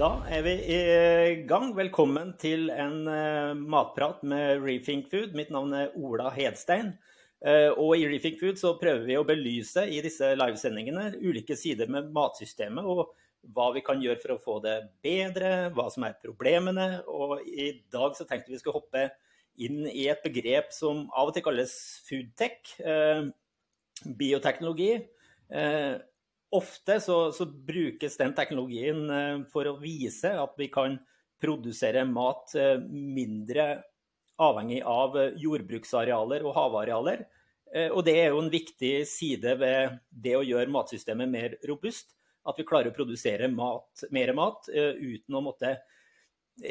[0.00, 0.76] Da er vi i
[1.44, 1.74] gang.
[1.76, 5.34] Velkommen til en uh, matprat med Rethink Food.
[5.36, 6.94] Mitt navn er Ola Hedstein.
[7.44, 11.92] Uh, og i Rethink Food så prøver vi å belyse i disse livesendingene ulike sider
[11.92, 13.10] med matsystemet og
[13.52, 17.02] hva vi kan gjøre for å få det bedre, hva som er problemene.
[17.04, 19.10] Og i dag så tenkte vi skulle hoppe
[19.60, 21.76] inn i et begrep som av og til kalles
[22.08, 22.72] foodtech.
[24.16, 24.94] Bioteknologi.
[26.50, 30.96] Ofte så, så, brukes den teknologien eh, for å vise at vi kan
[31.40, 33.66] produsere mat eh, mindre
[34.40, 37.28] avhengig av eh, jordbruksarealer og havarealer.
[37.94, 42.16] Og det er jo en viktig side ved det å gjøre matsystemet mer robust.
[42.42, 45.76] At vi klarer å produsere mat, mer mat uten å måtte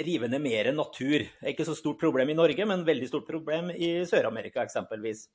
[0.03, 1.23] rive ned mer natur.
[1.23, 5.29] Det er ikke så stort problem i Norge, men veldig stort problem i Sør-Amerika eksempelvis.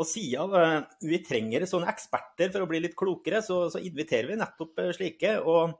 [0.00, 4.30] Og siden eh, vi trenger sånne eksperter for å bli litt klokere, så, så inviterer
[4.30, 5.34] vi nettopp eh, slike.
[5.44, 5.74] Og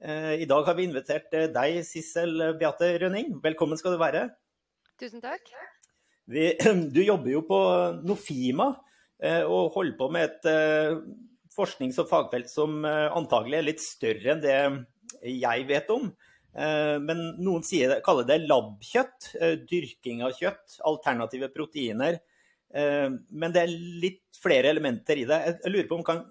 [0.00, 3.34] eh, i dag har vi invitert deg, Sissel Beate Rønning.
[3.44, 4.28] Velkommen skal du være.
[5.00, 5.52] Tusen takk.
[6.28, 6.50] Vi,
[6.96, 7.60] du jobber jo på
[8.08, 8.70] Nofima
[9.20, 11.04] eh, og holder på med et
[11.58, 14.58] forsknings- og fagfelt som antagelig er litt større enn det
[15.26, 16.04] jeg vet om.
[16.54, 19.32] Men noen sier, kaller det labkjøtt,
[19.66, 22.20] dyrking av kjøtt, alternative proteiner.
[22.74, 25.38] Eh, men det er litt flere elementer i det.
[25.64, 26.24] Jeg lurer på om kan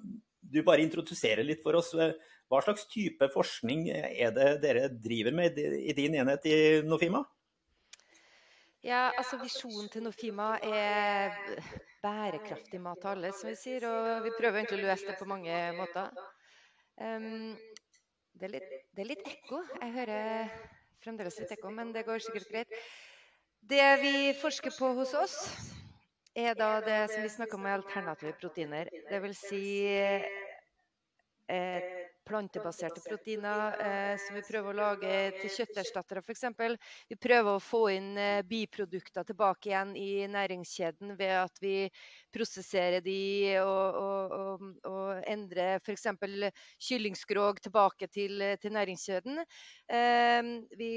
[0.48, 1.94] du bare introdusere litt for oss.
[1.98, 2.14] Eh,
[2.48, 7.26] hva slags type forskning er det dere driver med i din enhet i Nofima?
[8.86, 11.34] Ja, altså Visjonen til Nofima er
[12.04, 13.84] bærekraftig mat til alle, som vi sier.
[13.90, 16.14] Og vi prøver egentlig å løse det på mange måter.
[16.96, 17.58] Um,
[18.38, 19.60] det, er litt, det er litt ekko.
[19.82, 20.56] Jeg hører
[21.04, 22.80] fremdeles litt ekko, men det går sikkert greit.
[23.68, 25.36] Det vi forsker på hos oss,
[26.38, 28.90] er da det som vi snakker om med alternative proteiner.
[29.10, 29.40] Dvs.
[29.50, 29.64] Si,
[31.50, 36.46] eh, plantebaserte proteiner eh, som vi prøver å lage til kjøtterstattere f.eks.
[37.10, 41.76] Vi prøver å få inn eh, biprodukter tilbake igjen i næringskjeden ved at vi
[42.34, 46.08] prosesserer de og, og, og, og endrer f.eks.
[46.90, 49.42] kyllingskrog tilbake til, til næringskjeden.
[49.42, 50.92] Eh, vi,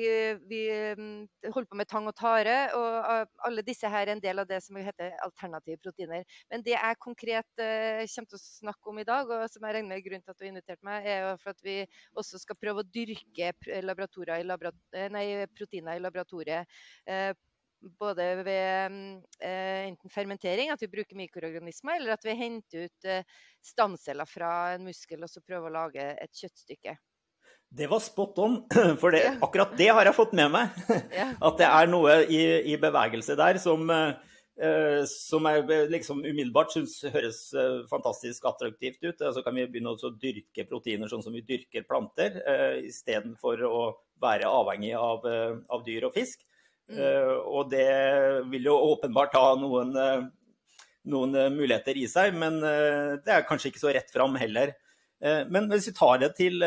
[0.50, 0.62] vi,
[0.98, 4.48] mm, holder på med tang og tare, og alle disse her er en del av
[4.50, 6.26] det som heter alternative proteiner.
[6.50, 9.78] Men det jeg konkret eh, kommer til å snakke om i dag, og som jeg
[9.78, 11.76] regner med grunnen til at du har invitert meg, er er for at vi
[12.18, 15.26] også skal prøve å dyrke i eh, nei,
[15.56, 16.80] proteiner i laboratoriet.
[17.06, 17.30] Eh,
[18.00, 18.96] både ved
[19.40, 23.12] eh, enten fermentering, at vi bruker mikroorganismer, eller at vi henter ut
[23.64, 26.96] stamceller fra en muskel og så prøver å lage et kjøttstykke.
[27.70, 28.58] Det var spot on,
[29.00, 30.74] for det, akkurat det har jeg fått med meg.
[31.46, 32.42] At det er noe i,
[32.72, 34.29] i bevegelse der som, Eh,
[35.08, 39.22] som jeg liksom umiddelbart syns høres eh, fantastisk attraktivt ut.
[39.22, 42.36] Så kan vi begynne å dyrke proteiner sånn som vi dyrker planter,
[42.84, 43.84] istedenfor å
[44.20, 46.44] være avhengig av, av dyr og fisk.
[46.90, 46.98] Mm.
[47.46, 47.86] og det
[48.50, 49.92] vil jo åpenbart ha noen,
[51.06, 54.72] noen muligheter i seg, men det er kanskje ikke så rett fram heller.
[55.22, 56.58] men hvis vi tar det til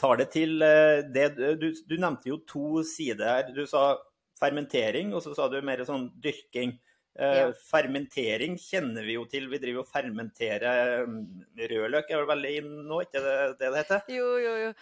[0.00, 0.64] tar det til
[1.12, 1.26] det
[1.60, 3.52] du, du nevnte jo to sider her.
[3.52, 3.98] Du sa
[4.40, 6.76] fermentering, og så sa du mer sånn dyrking.
[7.16, 7.48] Eh, ja.
[7.70, 9.48] Fermentering kjenner vi jo til.
[9.48, 11.24] Vi driver og fermenterer mm,
[11.72, 14.06] rødløk, er vel veldig inn nå, ikke det det, heter?
[14.12, 14.72] Jo, jo, jo.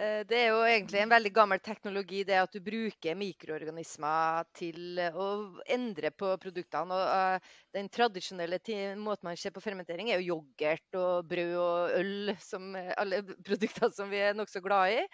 [0.00, 5.02] Eh, det er jo egentlig en veldig gammel teknologi, det at du bruker mikroorganismer til
[5.12, 5.28] å
[5.76, 6.96] endre på produktene.
[6.96, 8.58] Og eh, den tradisjonelle
[9.00, 13.92] måten man ser på fermentering, er jo yoghurt og brød og øl, som alle produkter
[13.94, 15.06] som vi er nokså glad i.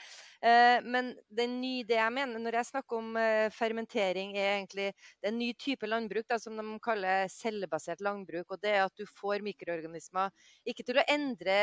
[0.42, 3.20] Eh, men nye, det jeg mener når jeg snakker om
[3.54, 8.50] fermentering, er egentlig det er en ny type landbruk da, som de kaller cellebasert landbruk.
[8.50, 10.30] og Det er at du får mikroorganismer
[10.69, 11.58] ikke til å endre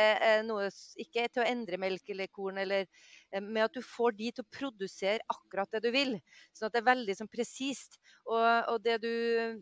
[0.47, 0.69] noe,
[1.01, 4.45] ikke til å endre melk eller korn eller Eh, med at du får de til
[4.45, 6.15] å produsere akkurat det du vil.
[6.55, 7.99] Sånn at det er veldig sånn presist.
[8.25, 9.11] Og, og, det du,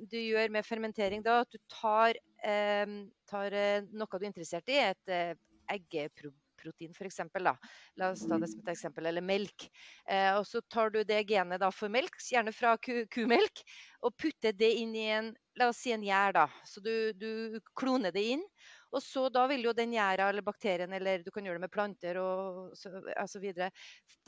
[0.09, 2.85] du, gjør med fermentering da, at du tar, eh,
[3.29, 5.35] tar eh, noe du er interessert i, et eh,
[5.73, 7.19] eggeprotein f.eks.
[7.43, 9.09] La oss ta det som et eksempel.
[9.09, 9.67] Eller melk.
[10.07, 13.65] Eh, og så tar du det genet da for melk, gjerne fra ku, kumelk,
[14.03, 16.33] og putter det inn i en la oss si en gjær.
[16.35, 16.47] da.
[16.65, 18.45] Så du, du kloner det inn.
[18.93, 21.73] Og så da vil jo den gjæra eller bakterien, eller du kan gjøre det med
[21.73, 23.69] planter og så, altså videre,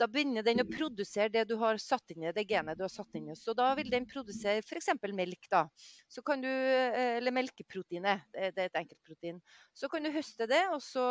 [0.00, 2.92] da begynner den å produsere det du har satt inn i det genet du har
[2.92, 3.36] satt inn i.
[3.38, 4.90] Så da vil den produsere f.eks.
[5.16, 5.64] melk, da.
[6.10, 9.40] Så kan du, eh, eller melkeproteinet, det er et enkeltprotein.
[9.76, 11.06] Så kan du høste det, og så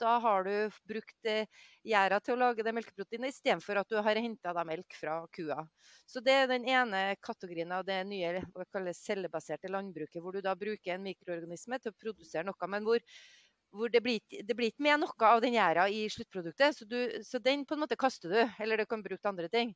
[0.00, 1.46] da har du brukt eh,
[1.88, 5.62] gjæra til å lage det melkeproteinet, istedenfor at du har henta melk fra kua.
[6.08, 8.44] Så det er den ene kategorien av det nye
[8.96, 13.04] cellebaserte landbruket, hvor du da bruker en mikroorganisme til å produsere noe, men hvor
[13.70, 16.76] hvor det blir, det blir ikke med noe av den gjæra i sluttproduktet.
[16.76, 19.50] Så, du, så, den på en måte kaster du, eller du kan bruke til andre
[19.52, 19.74] ting.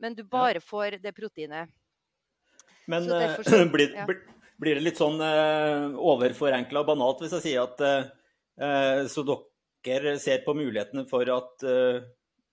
[0.00, 1.72] Men du bare får det proteinet.
[2.88, 4.06] Men derfor, så, blir, ja.
[4.06, 9.42] blir, det litt sånn uh, overforenkla og banalt hvis jeg sier at uh, så dere
[10.22, 12.04] ser på mulighetene for at uh,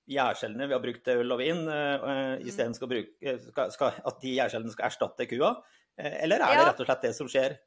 [0.10, 2.48] gjærcellene vi har brukt til øl og vin, uh, mm.
[2.48, 5.56] isteden skal bruke, skal, skal, at de gjærcellene skal erstatte kua?
[5.98, 7.60] Eller er det rett og slett det som skjer?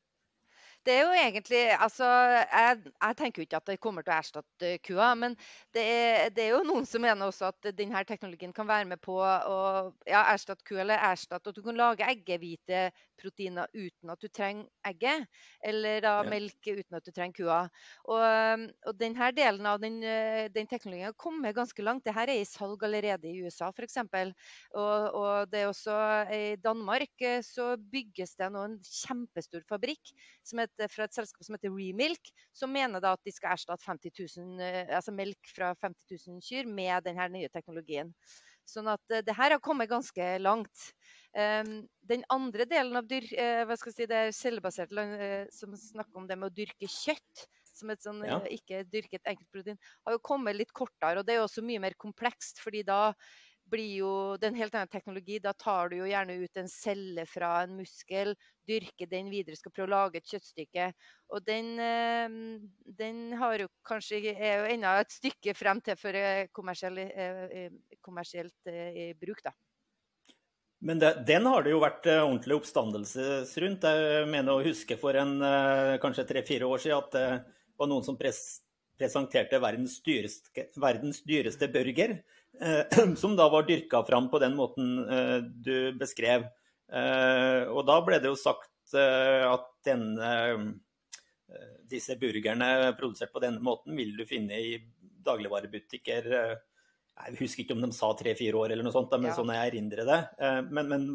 [0.87, 4.19] Det er jo egentlig Altså, jeg, jeg tenker jo ikke at det kommer til å
[4.21, 5.35] erstatte kua, men
[5.75, 9.03] det er, det er, jo noen som mener også at denne teknologien kan være med
[9.03, 9.59] på å
[10.07, 15.27] ja, erstatte kua, eller erstatte at du kan lage eggehviteproteiner uten at du trenger egget.
[15.67, 16.29] Eller da ja.
[16.31, 17.59] melk uten at du trenger kua.
[18.07, 19.99] Og, og denne delen av den,
[20.55, 22.07] den teknologien har kommet ganske langt.
[22.07, 23.99] Dette er i salg allerede i USA, f.eks.
[24.07, 25.99] Og, og det er også
[26.37, 30.15] i Danmark så bygges det nå en kjempestor fabrikk
[30.47, 33.87] som heter fra et selskap som heter Remilk, som mener da at de skal erstatte
[33.87, 38.13] 50 000, eh, altså melk fra 50 000 kyr med denne nye teknologien.
[38.67, 40.89] Sånn at uh, det her har kommet ganske langt.
[41.37, 43.27] Um, den andre delen av dyr,
[43.69, 46.91] hva skal jeg si, det er cellebasert uh, som snakker om det med å dyrke
[46.91, 47.47] kjøtt
[47.77, 48.39] som et sånn ja.
[48.49, 51.21] ikke dyrket enkeltprotein, har jo kommet litt kortere.
[51.21, 53.11] Og det er jo også mye mer komplekst, fordi da
[53.71, 55.39] blir jo det helt annen teknologi.
[55.43, 58.35] Da tar du jo gjerne ut en celle fra en muskel,
[58.67, 60.89] dyrker den videre, skal prøve å lage et kjøttstykke.
[61.35, 62.37] Og den, eh,
[62.99, 67.71] den jo kanskje, er jo ennå et stykke frem til for eh, eh,
[68.03, 68.75] kommersielt
[69.21, 69.53] bruk, da.
[70.81, 73.83] Men det, den har det jo vært ordentlig oppstandelse rundt.
[73.83, 75.41] Jeg mener å huske for en
[75.99, 77.29] kanskje tre-fire år siden at det
[77.81, 78.61] var noen som pres,
[79.01, 82.19] presenterte verdens dyreste, verdens dyreste burger.
[82.61, 86.49] Eh, som da var dyrka fram på den måten eh, du beskrev.
[86.93, 90.29] Eh, og da ble det jo sagt at denne,
[91.91, 94.77] disse burgerne produsert på denne måten vil du finne i
[95.27, 99.35] dagligvarebutikker Jeg husker ikke om de sa tre-fire år eller noe sånt, men ja.
[99.35, 100.21] sånn jeg erindrer det.
[100.71, 101.09] Men, men,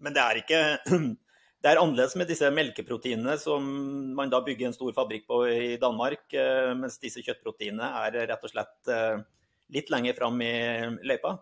[0.00, 0.62] men det er ikke
[1.60, 3.68] det er annerledes med disse melkeproteinene som
[4.16, 6.32] man da bygger en stor fabrikk på i Danmark,
[6.80, 8.96] mens disse kjøttproteinene er rett og slett
[9.72, 10.54] litt lenger fram i
[11.06, 11.36] løypa?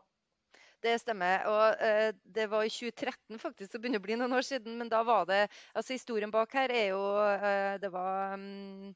[0.85, 1.47] Det stemmer.
[1.49, 4.77] og eh, Det var i 2013 faktisk, det begynner å bli noen år siden.
[4.81, 8.93] Men da var det altså Historien bak her er jo eh, Det var um,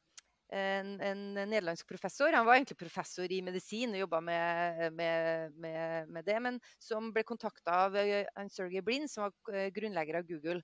[0.52, 2.32] en, en, nederlandsk professor.
[2.32, 7.10] Han var egentlig professor i medisin og jobba med, med, med, med, det, men som
[7.12, 10.62] ble kontakta av uh, Sergey Brin, som var grunnlegger av Google.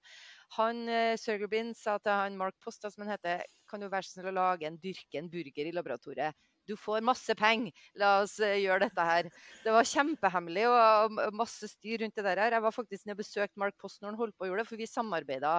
[0.57, 0.87] Han,
[1.21, 4.33] Sergey Brin sa til han Mark Posta, som han heter, kan du være så snill
[4.33, 6.37] å lage en dyrke en burger i laboratoriet
[6.69, 9.29] du får masse penger, la oss uh, gjøre dette her.
[9.65, 12.57] Det var kjempehemmelig og masse styr rundt det der.
[12.57, 14.69] Jeg var faktisk nede og besøkte Mark Post når han holdt på å gjøre det,
[14.71, 15.55] for vi samarbeida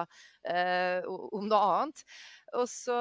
[0.48, 2.04] eh, om noe annet.
[2.56, 2.98] Og så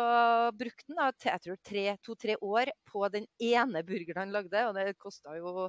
[0.58, 1.60] brukte han tror
[2.06, 5.68] to-tre år på den ene burgeren han lagde, og det kosta jo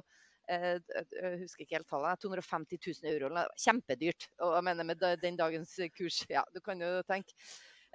[0.49, 3.31] eh, jeg husker ikke helt tallet, 250 000 euro.
[3.61, 4.29] Kjempedyrt.
[4.41, 7.35] Og jeg mener med den dagens kurs, ja, du kan jo tenke.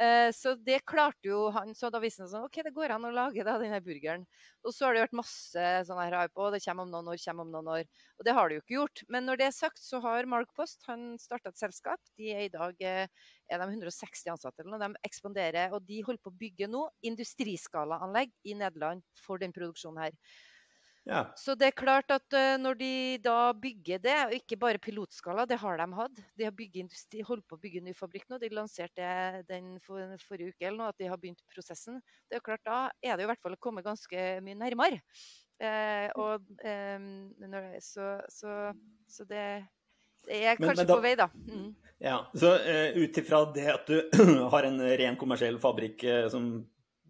[0.00, 1.75] Eh, så det klarte jo han.
[1.77, 4.25] Så da viste han sånn OK, det går an å lage da, denne burgeren.
[4.65, 7.47] Og så har det vært masse sånn her på, det kommer om noen år, kommer
[7.47, 8.06] om noen år.
[8.19, 9.03] Og det har det jo ikke gjort.
[9.12, 12.00] Men når det er sagt, så har Mark Post han starta et selskap.
[12.21, 13.05] De er i dag eh,
[13.53, 14.89] er de 160 ansatte, eller noe.
[14.89, 15.77] de ekspanderer.
[15.77, 20.16] Og de holder på å bygge nå industriskalaanlegg i Nederland for den produksjonen her.
[21.09, 21.25] Ja.
[21.35, 22.92] Så det er klart at uh, når de
[23.25, 27.59] da bygger det, og ikke bare pilotskala, det har de hatt De har holdt på
[27.59, 28.38] å bygge en ny fabrikk nå.
[28.38, 31.99] De lanserte den for, forrige uke eller noe, at de har begynt prosessen.
[32.30, 35.02] Det er klart, Da er det jo i hvert fall å komme ganske mye nærmere.
[35.62, 38.73] Eh, og, eh, så, så,
[39.11, 39.47] så, det,
[40.26, 41.28] jeg er kanskje men, men da, på vei, da.
[41.50, 41.68] Mm.
[42.02, 44.23] Ja, så uh, Ut ifra det at du
[44.54, 46.54] har en ren kommersiell fabrikk som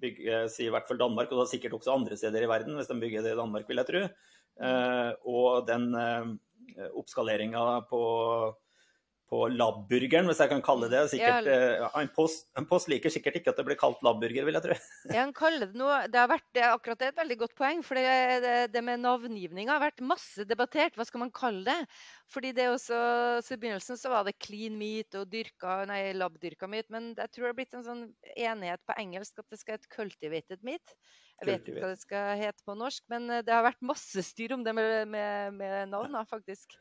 [0.03, 2.99] bygges i hvert fall Danmark, og da sikkert også andre steder i verden, hvis de
[3.01, 4.03] bygger det i Danmark, vil jeg tro.
[4.69, 8.03] Eh, og den eh, oppskaleringa på
[9.33, 11.07] på labburgeren, hvis jeg kan kalle det.
[11.09, 11.61] Sikkert, ja.
[11.79, 14.65] Eh, en, post, en, post, liker sikkert ikke at det blir kalt labburger, vil jeg
[14.67, 14.77] tro.
[15.09, 17.81] Ja, han kaller det noe, det har vært, akkurat et veldig godt poeng.
[17.87, 18.05] For det,
[18.45, 20.99] det, det med navngivning har vært masse debattert.
[20.99, 21.79] Hva skal man kalle det?
[22.33, 23.01] Fordi det også,
[23.45, 26.93] så I begynnelsen så var det clean meat og dyrka, nei, labdyrka meat.
[26.93, 29.93] Men jeg tror det har blitt en sånn enighet på engelsk at det skal hete
[29.97, 30.97] cultivated meat.
[31.43, 34.23] Jeg vet ikke hva det skal hete på norsk, men eh, det har vært masse
[34.27, 36.77] styr om det med, med, med navn, faktisk.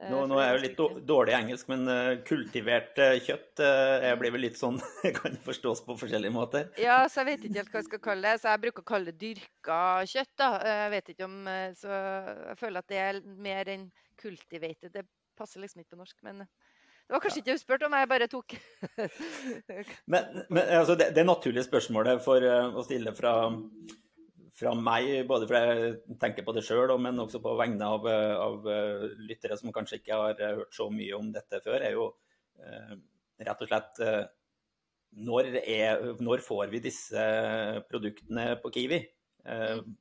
[0.00, 4.32] Nå, nå, er jeg jo litt dårlig i engelsk, men uh, kultivert kjøtt jeg blir
[4.32, 4.78] vel litt sånn
[5.18, 6.70] kan forstås på forskjellige måter.
[6.80, 8.40] Ja, så jeg vet ikke helt hva jeg skal kalle det.
[8.40, 10.32] Så jeg bruker å kalle det dyrka kjøtt.
[10.40, 10.50] da.
[10.70, 11.36] Jeg vet ikke om,
[11.76, 13.86] Så jeg føler at det er mer enn
[14.22, 14.94] cultivated.
[14.96, 15.04] Det
[15.36, 16.46] passer liksom ikke på norsk, men
[17.10, 18.52] Det var kanskje ikke du spurte om, jeg bare tok
[20.14, 23.32] Men, men altså, det, det naturlige spørsmålet for uh, å stille fra,
[24.54, 28.68] fra meg, både fordi jeg tenker på det sjøl, men også på vegne av, av
[28.70, 32.12] uh, lyttere som kanskje ikke har hørt så mye om dette før, er jo
[33.40, 33.98] rett og slett
[35.16, 37.26] når, er, når, får vi disse
[37.88, 39.00] produktene på Kiwi?
[39.48, 39.94] Mm.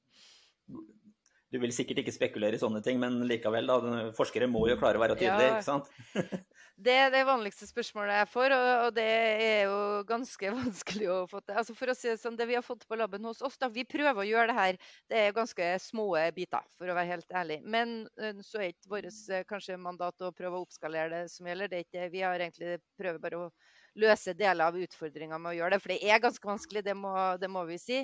[1.49, 4.99] Du vil sikkert ikke spekulere i sånne ting, men likevel, da, forskere må jo klare
[4.99, 5.57] å være tydelige, ja.
[5.57, 5.89] ikke sant?
[6.79, 11.41] det er det vanligste spørsmålet jeg får, og, det er jo ganske vanskelig å få
[11.43, 11.57] til.
[11.59, 13.67] Altså for å si Det sånn, det vi har fått på laben hos oss, da,
[13.74, 14.79] vi prøver å gjøre det her.
[15.12, 17.59] Det er ganske små biter, for å være helt ærlig.
[17.67, 21.50] Men eh, så er ikke vårt eh, kanskje mandat å prøve å oppskalere det som
[21.51, 21.71] gjelder.
[21.71, 23.51] Det er ikke, vi har egentlig prøver bare å
[24.00, 25.83] løse deler av utfordringa med å gjøre det.
[25.83, 28.03] For det er ganske vanskelig, det må, det må vi si.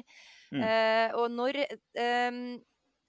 [0.52, 0.64] Mm.
[0.68, 2.42] Eh, og når eh,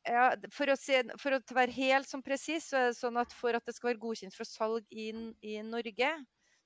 [0.06, 3.34] ja, for, å si, for, å være helt sånn presis, så er det sånn at
[3.34, 5.10] for at det skal være godkjent for salg i,
[5.42, 6.10] i Norge,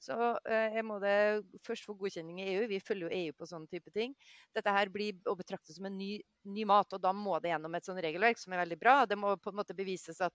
[0.01, 0.17] så
[0.49, 2.63] eh, må det først få godkjenning i EU.
[2.71, 4.15] Vi følger jo EU på sånne type ting.
[4.57, 6.15] Dette her blir å betrakte som en ny,
[6.49, 8.95] ny, mat, og da må det gjennom et sånt regelverk som er veldig bra.
[9.09, 10.33] Det må på en måte bevises at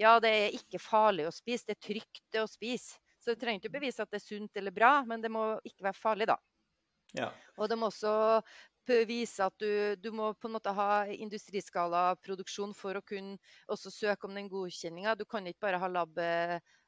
[0.00, 2.98] ja, det er ikke farlig å spise, det er trygt å spise.
[3.22, 5.46] Så det trenger ikke å bevise at det er sunt eller bra, men det må
[5.62, 6.36] ikke være farlig, da.
[7.14, 7.30] Ja.
[7.62, 8.42] Og det må også
[9.08, 13.38] vise at du, du, må på en måte ha industriskala produksjon for å kunne
[13.72, 15.16] også søke om den godkjenninga.
[15.18, 16.18] Du kan ikke bare ha lab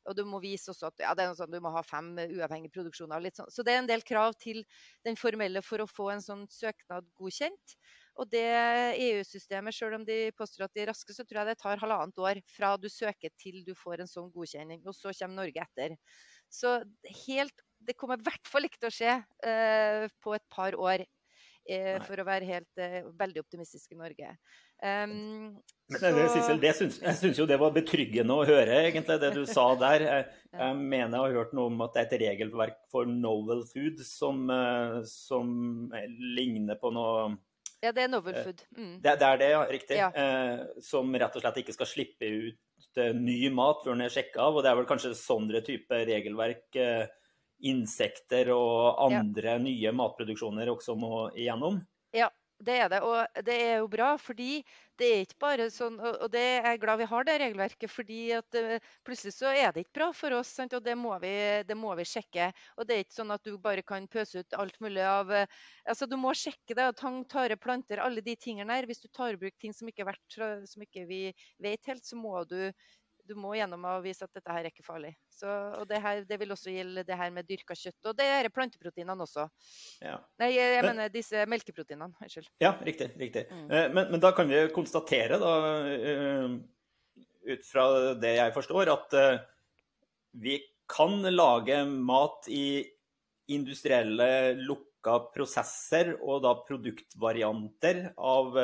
[0.07, 3.27] og du må vise også at ja, sånn, du må ha fem uavhengige produksjoner.
[3.35, 3.51] Sånn.
[3.53, 4.63] Så det er en del krav til
[5.07, 7.77] den formelle for å få en sånn søknad godkjent.
[8.17, 8.47] Og det
[9.03, 12.23] EU-systemet, selv om de påstår at de er raske, så tror jeg det tar halvannet
[12.23, 14.85] år fra du søker til du får en sånn godkjenning.
[14.87, 15.99] Og så kommer Norge etter.
[16.53, 16.79] Så
[17.27, 21.05] helt, det kommer i hvert fall ikke til å skje uh, på et par år.
[21.67, 24.29] Eh, for å være helt eh, veldig optimistisk i Norge.
[24.77, 25.57] Um,
[25.91, 29.33] Men det, Sissel, det syns, jeg syns jo det var betryggende å høre, egentlig, det
[29.35, 30.05] du sa der.
[30.07, 30.29] Jeg,
[30.61, 34.05] jeg mener jeg har hørt noe om at det er et regelverk for novel food
[34.07, 35.51] som, eh, som
[36.39, 37.35] ligner på noe
[37.83, 38.63] Ja, det er novel food.
[38.77, 38.95] Mm.
[39.03, 39.67] Det, det, er det, ja.
[39.79, 39.99] Riktig.
[39.99, 40.13] Ja.
[40.15, 42.63] Eh, som rett og slett ikke skal slippe ut
[42.97, 44.57] ny mat før den er sjekka av.
[44.57, 47.09] Og det er vel kanskje sånne type regelverk eh,
[47.65, 49.63] insekter og andre ja.
[49.63, 51.81] nye matproduksjoner også må igjennom?
[52.17, 52.29] Ja,
[52.65, 53.01] det er det.
[53.05, 54.63] Og det er jo bra, fordi
[54.97, 58.21] det er ikke bare sånn Og det er jeg glad vi har det regelverket, fordi
[58.39, 60.55] at uh, plutselig så er det ikke bra for oss.
[60.57, 60.77] Sant?
[60.77, 61.33] Og det må, vi,
[61.69, 62.51] det må, vi, sjekke.
[62.77, 65.65] Og det er ikke sånn at du bare kan pøse ut alt mulig av uh,
[65.87, 66.91] Altså du må sjekke det.
[67.01, 68.89] Tang, tare, planter, alle de tingene der.
[68.89, 71.23] Hvis du tar i bruk ting som ikke, vært, som ikke vi
[71.63, 72.73] vet helt, så må du
[73.27, 75.13] du må gjennom å vise at dette her er ikke farlig.
[75.33, 75.49] Så,
[75.81, 77.99] og det, her, det, vil også gjelde det her med dyrka kjøtt.
[78.11, 79.47] Og det er planteproteinene også.
[80.05, 80.17] Ja.
[80.43, 82.15] Nei, jeg, men, mener disse melkeproteinene.
[82.23, 82.49] Unnskyld.
[82.63, 83.11] Ja, riktig.
[83.19, 83.47] riktig.
[83.51, 83.67] Mm.
[83.67, 85.53] Eh, men, men, da kan vi konstatere, da,
[85.93, 86.57] eh,
[87.53, 87.87] ut fra
[88.19, 89.45] det jeg forstår, at eh,
[90.47, 92.85] vi kan lage mat i
[93.51, 98.57] industrielle lukka prosesser og da produktvarianter av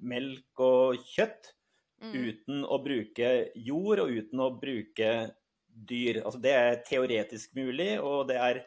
[0.00, 1.55] melk og kjøtt
[2.02, 2.12] Mm.
[2.12, 5.12] uten å bruke jord og uten å bruke
[5.66, 6.22] dyr.
[6.24, 8.62] Altså, det er teoretisk mulig, og det er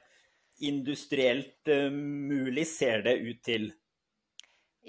[0.65, 3.69] industrielt uh, mulig, ser det ut til.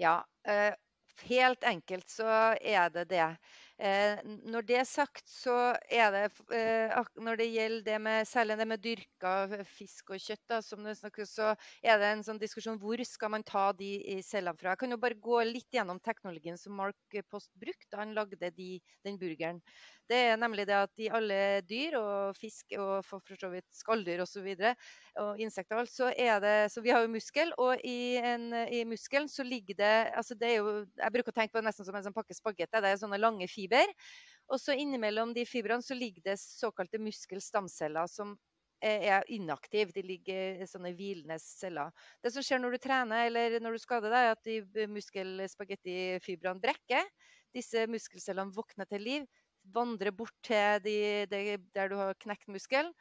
[0.01, 0.19] Ja,
[0.49, 0.73] uh,
[1.29, 3.29] helt enkelt så er det det.
[3.81, 4.19] Eh,
[4.53, 5.55] når det er sagt, så
[5.89, 9.33] er det eh, Når det gjelder det med, særlig det med dyrka
[9.65, 13.33] fisk og kjøtt, da, som det snakkes, så er det en sånn diskusjon hvor skal
[13.33, 14.75] man ta de cellene fra.
[14.75, 18.53] Jeg kan jo bare gå litt gjennom teknologien som Mark Post brukte da han lagde
[18.53, 18.69] de,
[19.07, 19.63] den burgeren.
[20.11, 24.21] Det er nemlig det at i alle dyr og fisk og for, så vidt skalldyr
[24.25, 24.43] osv.
[24.43, 24.75] Og, så
[25.23, 28.51] og insekter og alt, så er det Så vi har jo muskel, og i, en,
[28.69, 31.69] i muskelen så ligger det altså det er jo, Jeg bruker å tenke på det
[31.69, 32.81] nesten som en sånn pakke spagetti.
[32.81, 33.95] Det er sånne lange fiber.
[34.51, 38.35] Og så innimellom de fibrene så ligger det såkalte muskelstamceller som
[38.83, 39.93] er inaktive.
[39.95, 41.93] De ligger sånne hvilende celler.
[42.25, 46.63] Det som skjer når du trener eller når du skader deg, er at de muskelspagettifibrene
[46.63, 47.07] brekker.
[47.55, 49.31] Disse muskelcellene våkner til liv
[49.75, 52.95] vandrer bort til de, de, der du har knekt muskelen,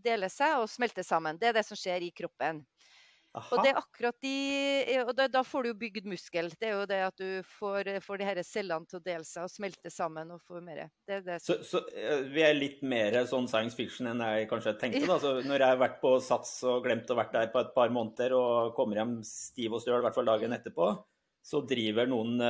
[0.00, 1.36] deler seg og smelter sammen.
[1.38, 2.62] Det er det som skjer i kroppen.
[3.36, 3.52] Aha.
[3.52, 4.36] Og det er akkurat de,
[5.02, 6.48] og da, da, får du jo bygd muskel.
[6.56, 9.44] Det er jo det at du får, får de her cellene til å dele seg
[9.44, 10.86] og smelte sammen og få mer.
[11.08, 14.76] Det det så, så, eh, vi er litt mer sånn science fiction enn jeg kanskje
[14.80, 15.04] tenkte.
[15.10, 15.18] da.
[15.20, 17.92] Så når jeg har vært på Sats og glemt å vært der på et par
[17.92, 20.90] måneder og kommer hjem stiv og støl, i hvert fall dagen etterpå,
[21.44, 22.40] så driver noen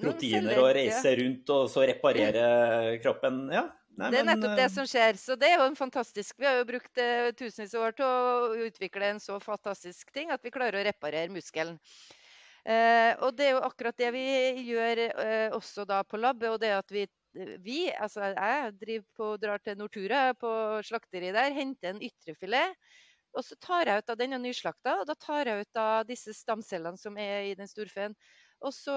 [0.00, 3.48] proteiner og reise rundt og så reparerer kroppen.
[3.54, 5.18] Ja, Nei, det er nettopp det eh, som skjer.
[5.20, 8.06] Så det er jo en fantastisk Vi har jo brukt uh, tusenvis av år til
[8.08, 11.78] å utvikle en så fantastisk ting at vi klarer å reparere muskelen.
[12.64, 14.24] Eh, og det er jo akkurat det vi
[14.70, 19.28] gjør eh, også da på lab, og det at vi vi, altså jeg driver på,
[19.42, 20.50] drar til Nortura på
[20.86, 22.76] slakteri der, henter en ytrefilet.
[23.34, 26.04] Og så tar jeg ut av den og nyslakta, og da tar jeg ut av
[26.06, 28.14] disse stamcellene som er i den storfeen.
[28.64, 28.94] Og så,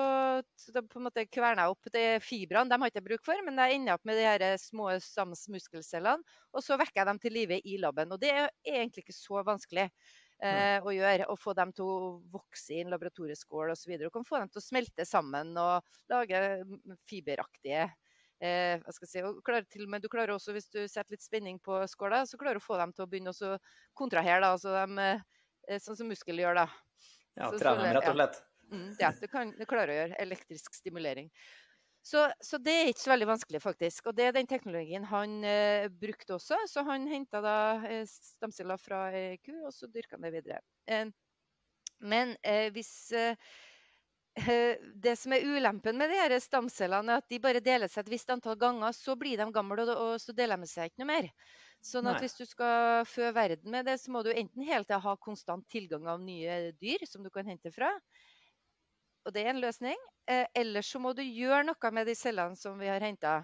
[0.55, 3.41] så på en måte kverner jeg opp de fibrene, de har ikke jeg bruk for,
[3.43, 6.23] men jeg ender opp med de her små stamsmuskelcellene.
[6.55, 8.13] Og så vekker jeg dem til live i laben.
[8.15, 11.27] Og det er egentlig ikke så vanskelig eh, å gjøre.
[11.27, 13.97] Å få dem til å vokse i en laboratorieskål osv.
[13.99, 16.43] Du kan få dem til å smelte sammen og lage
[17.11, 17.89] fiberaktige
[18.39, 21.15] eh, hva skal jeg si, og klarer til men Du klarer også, hvis du setter
[21.15, 23.55] litt spenning på skåla, så klarer du å få dem til å begynne å
[23.97, 24.41] kontrahere.
[24.43, 25.09] da, altså de,
[25.67, 26.63] eh, Sånn som muskel gjør.
[26.63, 26.67] da.
[27.37, 28.37] Ja, trene dem rett og slett.
[28.39, 30.19] Ja, mm, ja du, kan, du klarer å gjøre.
[30.23, 31.31] Elektrisk stimulering.
[32.07, 34.05] Så, så, det er ikke så veldig vanskelig, faktisk.
[34.07, 36.59] Og det er den teknologien han eh, brukte også.
[36.71, 37.55] Så han henta da
[37.87, 40.61] eh, stamceller fra ei ku, og så dyrka han det videre.
[40.87, 41.09] Eh,
[42.07, 43.35] men eh, hvis eh,
[44.39, 48.05] eh, Det som er ulempen med de her stamcellene, er at de bare deler seg
[48.05, 48.95] et visst antall ganger.
[48.95, 51.31] Så blir de gamle, og, og så deler de seg ikke noe mer.
[51.83, 52.23] Sånn at Nei.
[52.23, 55.67] hvis du skal fø verden med det, så må du enten hele tida ha konstant
[55.71, 57.91] tilgang av nye dyr som du kan hente fra.
[59.27, 59.97] Og det er en løsning.
[60.31, 63.41] Eh, ellers så må du gjøre noe med de cellene som vi har henta.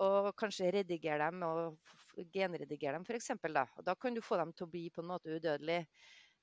[0.00, 1.76] Og kanskje redigere dem og
[2.32, 3.34] genredigere dem, f.eks.
[3.52, 3.66] Da.
[3.84, 5.84] Da kan du få dem til å bli på en måte udødelige.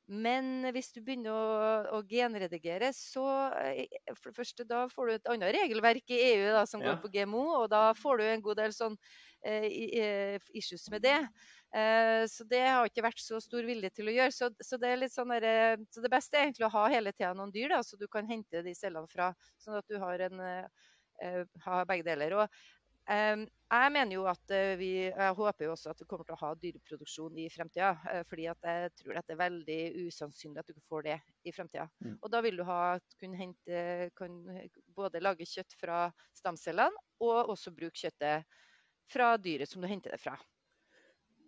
[0.07, 3.25] Men hvis du begynner å, å, genredigere, så
[3.59, 6.93] eh, for det første, da får du et annet regelverk i EU da, som ja.
[6.93, 8.95] går på GMO, og da får du en god del sånn
[9.43, 11.19] eh, eh issues med det.
[11.75, 14.31] Eh, så det har ikke vært så stor vilje til å gjøre.
[14.31, 17.33] Så, så, det, sånn der, eh, så det, beste er egentlig å ha hele tida
[17.35, 19.33] noen dyr, da, så du kan hente de cellene fra.
[19.59, 22.37] Sånn at du har, en, uh, har begge deler.
[22.39, 22.76] Og
[23.07, 26.41] jeg mener jo at eh, vi, jeg håper jo også at vi kommer til å
[26.41, 27.93] ha dyreproduksjon i fremtida.
[28.11, 31.53] Eh, fordi at jeg tror at det er veldig usannsynlig at du får det i
[31.55, 31.87] fremtida.
[32.03, 32.17] Mm.
[32.19, 32.81] Og da vil du ha,
[33.19, 34.41] kunne hente, kun
[34.95, 38.47] både lage kjøtt fra stamcellene, og også bruke kjøttet
[39.11, 40.35] fra dyret som du henter det fra.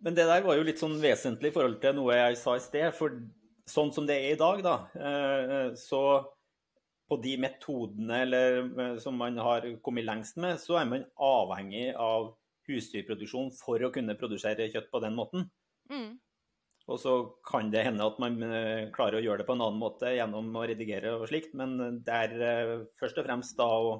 [0.00, 2.64] Men det der var jo litt sånn vesentlig i forhold til noe jeg sa i
[2.64, 2.88] sted.
[2.96, 3.20] For
[3.68, 6.02] sånn som det er i dag, da, eh, så
[7.10, 11.90] på de metodene eller, eh, som man har kommet lengst med, så er man avhengig
[11.98, 12.34] av
[12.70, 15.48] husdyrproduksjon for å kunne produsere kjøtt på den måten.
[15.90, 16.20] Mm.
[16.90, 17.14] Og så
[17.46, 20.54] kan det hende at man eh, klarer å gjøre det på en annen måte gjennom
[20.54, 23.96] å redigere og slikt, men det er eh, først og fremst da å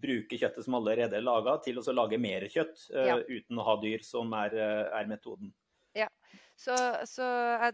[0.00, 3.20] bruke kjøttet som allerede er laga, til å lage mer kjøtt ja.
[3.28, 4.56] uten å ha dyr, som er,
[4.90, 5.52] er metoden.
[6.56, 6.74] Så,
[7.10, 7.24] så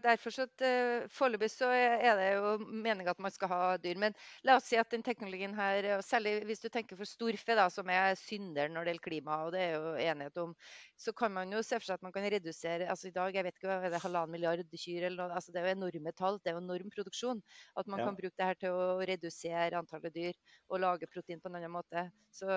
[0.01, 3.99] derfor så uh, Foreløpig så er det jo meninga at man skal ha dyr.
[4.01, 4.15] Men
[4.47, 7.67] la oss si at den teknologien her, og særlig hvis du tenker for storfe, da,
[7.73, 10.55] som er synder når det gjelder klima, og det er jo enighet om,
[10.97, 13.45] så kan man jo se for seg at man kan redusere altså I dag jeg
[13.47, 16.41] vet ikke, er det halvannen milliard kyr eller noe, altså det er jo enorme tall,
[16.41, 17.41] det er jo enorm produksjon.
[17.77, 18.09] At man ja.
[18.09, 21.73] kan bruke det her til å redusere antallet dyr og lage protein på en annen
[21.73, 22.07] måte.
[22.33, 22.49] Så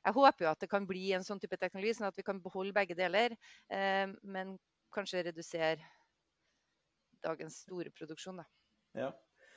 [0.00, 2.40] jeg håper jo at det kan bli en sånn type teknologi, sånn at vi kan
[2.42, 3.34] beholde begge deler.
[3.72, 4.54] Eh, men
[4.94, 5.80] kanskje redusere
[7.24, 8.40] dagens store produksjon.
[8.40, 8.46] Da.
[9.00, 9.10] Ja.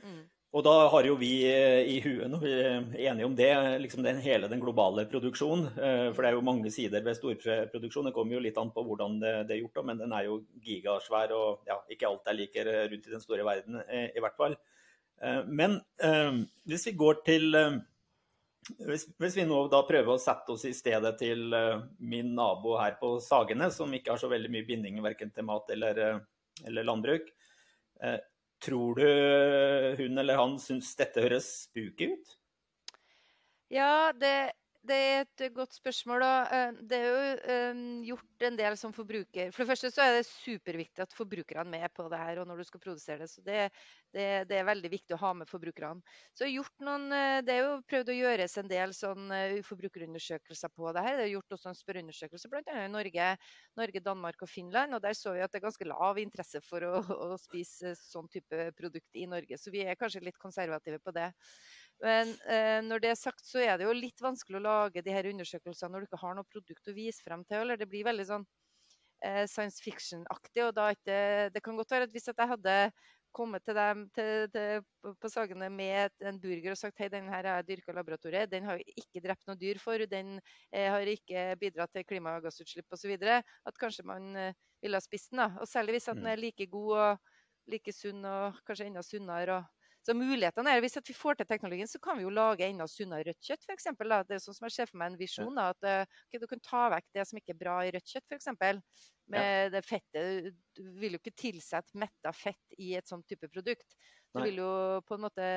[0.04, 0.24] Mm.
[0.54, 3.50] Og da har jo vi eh, i huet, når vi er enige om det,
[3.82, 5.66] liksom den, hele den globale produksjonen.
[5.74, 8.06] Eh, for det er jo mange sider ved storproduksjon.
[8.10, 10.44] Det kommer jo litt an på hvordan det, det er gjort, men den er jo
[10.62, 11.34] gigasvær.
[11.34, 14.60] Og ja, ikke alt er like rundt i den store verden, eh, i hvert fall.
[15.48, 15.78] Men
[16.68, 17.54] hvis vi går til
[18.88, 22.78] hvis, hvis, vi nå da prøver å sette oss i stedet til uh, min nabo
[22.80, 26.64] her på Sagene, som ikke har så veldig mye binding verken til mat eller, uh,
[26.68, 27.28] eller landbruk,
[28.04, 28.20] uh,
[28.64, 29.08] tror du
[30.00, 32.36] hun eller han syns dette høres spooky ut?
[33.74, 36.24] Ja, det, det er et godt spørsmål.
[36.24, 36.72] Da.
[36.84, 39.52] Det er jo gjort en del som forbruker.
[39.56, 42.50] For det første så er det superviktig at forbrukerne er med på det her og
[42.50, 43.30] når du skal produsere det.
[43.32, 43.70] Så det,
[44.12, 46.04] det, det er veldig viktig å ha med forbrukerne.
[46.36, 46.50] Så
[46.84, 47.08] noen,
[47.48, 49.32] Det er jo prøvd å gjøres en del sånn
[49.70, 51.18] forbrukerundersøkelser på det her.
[51.20, 52.76] Det er gjort også en spørreundersøkelse bl.a.
[52.84, 53.30] i Norge,
[53.80, 54.98] Norge, Danmark og Finland.
[54.98, 58.28] og Der så vi at det er ganske lav interesse for å, å spise sånn
[58.34, 59.58] type produkt i Norge.
[59.58, 61.32] Så vi er kanskje litt konservative på det.
[62.04, 65.14] Men eh, når det er sagt, så er det jo litt vanskelig å lage de
[65.16, 67.64] her undersøkelsene når du ikke har noe produkt å vise frem til.
[67.64, 68.46] eller Det blir veldig sånn
[69.24, 70.66] eh, science fiction-aktig.
[70.68, 71.18] og da ikke,
[71.56, 72.78] Det kan godt være at hvis jeg hadde
[73.34, 74.84] kommet til dem til, til,
[75.22, 78.82] på Sagene med en burger og sagt hei, den her er dyrka laboratoriet, den har
[78.94, 80.36] ikke drept noe dyr for, den
[80.72, 85.42] eh, har ikke bidratt til klimagassutslipp osv., at kanskje man eh, ville ha spist den.
[85.42, 85.50] da.
[85.64, 86.34] Og Særlig hvis at den mm.
[86.34, 89.62] er like god og like sunn og kanskje enda sunnere.
[89.62, 92.88] og så mulighetene er, Hvis vi får til teknologien, så kan vi jo lage enda
[92.92, 93.70] sunnere rødt kjøtt.
[93.72, 94.12] Eksempel.
[94.28, 95.56] Det er sånn som jeg ser for meg en visjon.
[95.56, 98.12] Da, at eh, okay, Du kan ta vekk det som ikke er bra i rødt
[98.12, 98.52] kjøtt, f.eks.
[99.32, 100.52] Med det fettet.
[100.76, 103.96] Du vil jo ikke tilsette metta fett i et sånt type produkt.
[104.36, 104.74] Du vil jo
[105.08, 105.50] på en måte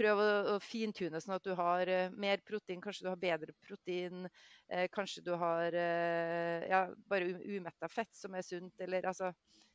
[0.00, 4.26] prøve å, fintune sånn at du har uh, mer protein, kanskje du har bedre protein,
[4.72, 9.30] uh, kanskje du har ja, bare umetta fett som er sunt, eller altså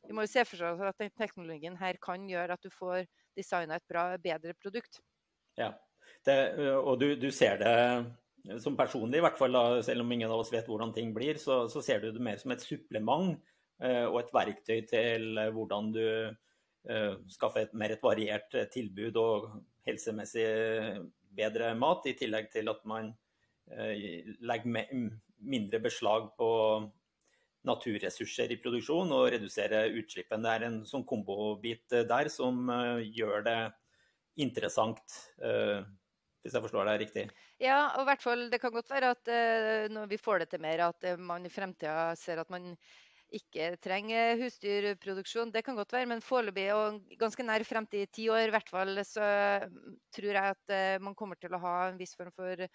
[0.06, 3.06] Vi må jo se for oss at den teknologien her kan gjøre at du får
[3.36, 5.00] designa et bra, bedre produkt.
[5.58, 5.72] Ja,
[6.26, 6.36] det,
[6.76, 10.42] og du, du, ser det som personlig, i hvert fall, da, selv om ingen av
[10.42, 13.36] oss vet hvordan ting blir, så, så ser du det mer som et supplement
[13.76, 16.04] og et verktøy til hvordan du
[17.28, 19.48] skaffer et mer et variert tilbud og
[19.84, 20.46] helsemessig
[21.36, 23.12] bedre mat, i tillegg til at man
[23.70, 24.86] eh, legger
[25.36, 26.50] mindre beslag på
[27.66, 30.44] naturressurser i produksjon og redusere utslippene.
[30.44, 33.58] Det er en sånn kombobit eh, der som eh, gjør det
[34.36, 37.22] interessant, hvis jeg forstår deg riktig?
[37.56, 39.30] Ja, og i hvert fall det kan godt være at
[39.88, 42.74] når vi får det til mer, at man i fremtida ser at man
[43.32, 45.54] ikke trenger husdyrproduksjon.
[45.54, 48.92] Det kan godt være, men foreløpig og ganske nær fremtid, ti år i hvert fall,
[49.08, 49.24] så
[50.12, 52.68] tror jeg at man kommer til å ha en viss form for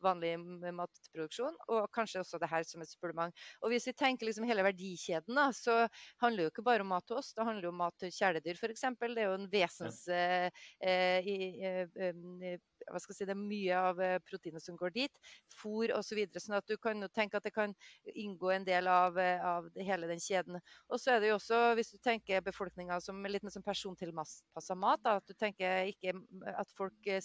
[0.00, 0.32] vanlig
[0.76, 3.44] matproduksjon, og kanskje også det her som et supplement.
[3.60, 5.82] Og hvis vi tenker liksom hele verdikjeden, da, så
[6.22, 8.12] handler det jo ikke bare om mat til oss, det handler jo om mat til
[8.16, 8.86] kjæledyr f.eks.
[9.00, 10.50] Det er jo en vesens ja.
[10.80, 12.58] Eh, i, uh,
[12.88, 15.32] hva skal jeg si, Det er mye av eh, proteinet som går dit.
[15.60, 16.10] Fôr osv.
[16.10, 17.74] Så videre, sånn at du kan tenke at det kan
[18.18, 20.58] inngå en del av, eh, av hele den kjeden.
[20.90, 25.02] Og så er det jo også, hvis du tenker befolkninga som litt sånn persontilpassa mat,
[25.04, 26.16] da, at du tenker ikke
[26.50, 27.22] at folk eh,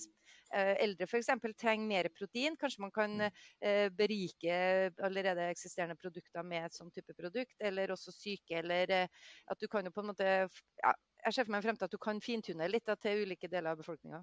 [0.54, 1.34] eldre f.eks.
[1.66, 2.56] trenger mer protein.
[2.62, 4.60] Kanskje man kan eh, berike
[5.04, 7.58] allerede eksisterende produkter med et sånn type produkt.
[7.60, 11.56] Eller også syke, eller at du kan jo på en måte ja, Jeg ser for
[11.58, 14.22] meg frem til at du kan fintune litt da, til ulike deler av befolkninga.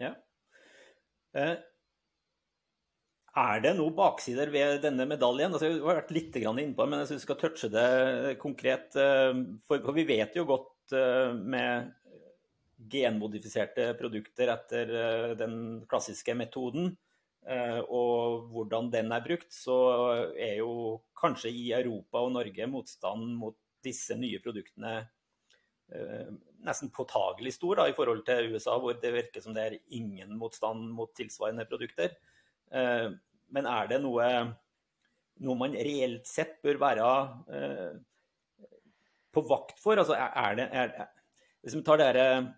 [0.00, 0.14] Ja.
[1.36, 1.58] Eh,
[3.40, 5.52] er det noen baksider ved denne medaljen?
[5.54, 8.36] Altså, jeg har vært litt inne på det, men jeg syns vi skal touche det
[8.42, 8.96] konkret.
[8.98, 11.92] Eh, for, vi vet jo godt eh, med
[12.90, 14.92] genmodifiserte produkter etter
[15.38, 15.54] den
[15.90, 16.92] klassiske metoden,
[17.88, 19.76] og hvordan den er brukt, så
[20.36, 24.98] er jo kanskje i Europa og Norge motstand mot disse nye produktene
[26.66, 30.36] nesten påtagelig stor da, i forhold til USA, hvor det virker som det er ingen
[30.38, 32.14] motstand mot tilsvarende produkter.
[32.72, 33.08] Eh,
[33.54, 34.28] men er det noe,
[35.44, 37.08] noe man reelt sett bør være
[37.56, 38.70] eh,
[39.32, 40.00] på vakt for?
[40.00, 41.10] Altså, er det, er,
[41.64, 42.50] hvis vi tar det eh,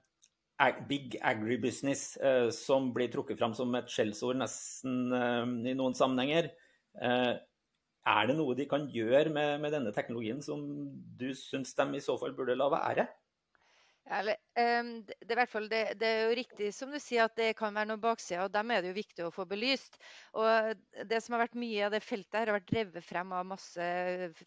[0.88, 2.18] big agribusiness
[2.56, 6.50] som blir trukket fram som et skjellsord nesten i noen sammenhenger.
[8.02, 10.62] Er det noe de kan gjøre med, med denne teknologien som
[11.18, 13.06] du syns de i så fall burde la være?
[14.10, 15.36] Eller, um, det, det,
[15.70, 18.52] det, det, er jo riktig som du sier at det kan være noen baksider, og
[18.52, 19.94] dem er det jo viktig å få belyst.
[20.34, 20.74] Og
[21.06, 23.86] Det som har vært mye av det feltet her, har vært drevet frem av masse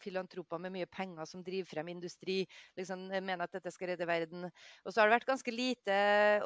[0.04, 2.42] filantroper med mye penger som driver frem industri,
[2.76, 4.50] liksom mener at dette skal redde verden.
[4.84, 5.96] Og så har det vært ganske lite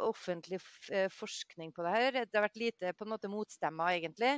[0.05, 0.61] offentlig
[0.93, 2.21] eh, forskning på det her.
[2.29, 4.35] Det har vært lite på en måte motstemmer, egentlig.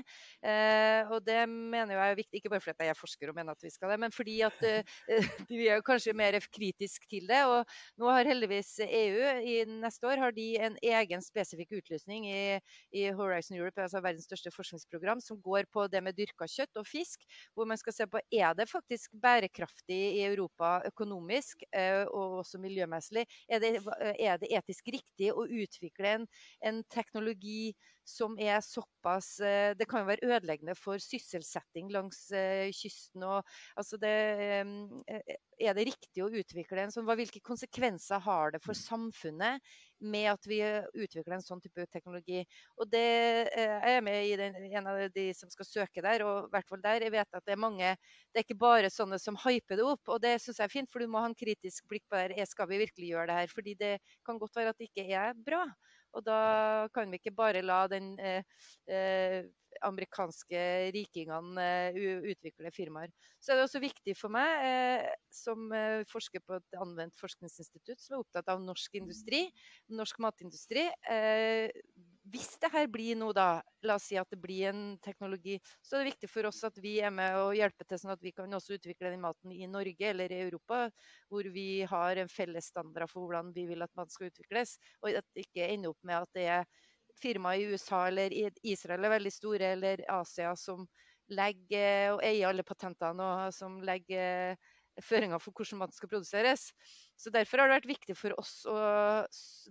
[1.12, 3.64] Og det mener jeg er viktig, ikke bare fordi jeg er forsker og mener at
[3.66, 4.64] vi skal det, men fordi at
[5.52, 7.44] vi er kanskje mer kritisk til det.
[7.52, 12.28] Og nå har heldigvis hvis EU i neste år har de en egen spesifikk utlysning
[12.30, 12.60] i,
[12.94, 16.86] i, Horizon Europe, altså verdens største forskningsprogram, som går på det med dyrka kjøtt og
[16.88, 17.26] fisk.
[17.56, 22.62] Hvor man skal se på er det faktisk bærekraftig i Europa økonomisk eh, og også
[22.62, 23.26] miljømessig.
[23.50, 23.74] Er det,
[24.22, 26.30] er det etisk riktig å utvikle en,
[26.62, 27.74] en teknologi
[28.08, 33.24] som er såpass eh, Det kan jo være ødeleggende for sysselsetting langs eh, kysten.
[33.28, 33.46] Og,
[33.78, 34.14] altså det,
[34.58, 39.62] eh, er det riktig å utvikle en sånn Hvilke konsekvenser har det for samfunnet
[40.02, 40.58] med at vi
[40.98, 42.42] utvikler en sånn type teknologi?
[42.82, 43.04] Og det,
[43.54, 46.70] Jeg er med i den, en av de som skal søke der, og i hvert
[46.72, 47.06] fall der.
[47.06, 47.94] Jeg vet at det er mange
[48.32, 50.92] Det er ikke bare sånne som hyper det opp, og det syns jeg er fint,
[50.92, 52.48] for du må ha en kritisk blikk på det.
[52.50, 53.52] Skal vi virkelig gjøre det her?
[53.52, 53.94] Fordi det
[54.28, 55.66] kan godt være at det ikke er bra.
[56.18, 58.44] Og da kan vi ikke bare la den eh,
[58.92, 59.46] eh,
[59.88, 60.64] amerikanske
[60.96, 62.00] rikingene eh,
[62.34, 63.14] utvikle firmaer.
[63.40, 65.72] Så er det også viktig for meg, eh, som
[66.12, 69.46] forsker på et anvendt forskningsinstitutt, som er opptatt av norsk industri,
[69.92, 70.90] norsk matindustri.
[72.32, 75.98] Hvis det her blir noe, da, la oss si at det blir en teknologi, så
[75.98, 78.34] er det viktig for oss at vi er med og hjelper til, sånn at vi
[78.36, 80.86] kan også utvikle den maten i Norge eller i Europa,
[81.32, 84.78] hvor vi har en felles standard for hvordan vi vil at man skal utvikles.
[85.04, 86.68] Og at det ikke ender opp med at det er
[87.22, 90.88] firmaer i USA eller Israel er veldig store, eller Asia som
[91.32, 94.56] legger og eier alle patentene og som legger
[95.00, 96.70] føringer for hvordan maten skal produseres.
[97.22, 98.78] Så Derfor har det vært viktig for oss å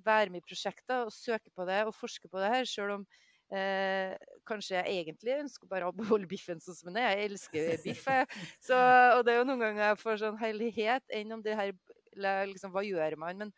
[0.07, 3.07] være med i prosjekter og søke på det og forske på det her, selv om
[3.51, 4.15] eh,
[4.47, 7.17] kanskje jeg egentlig ønsker bare å beholde biffen sånn som den er.
[7.19, 8.07] Jeg elsker biff.
[8.07, 11.75] Og det er jo noen ganger jeg får sånn hellighet enn om det her
[12.51, 13.45] liksom, Hva gjør man?
[13.45, 13.55] Men